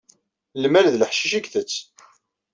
[0.61, 1.75] Lmal d leḥcic i itett.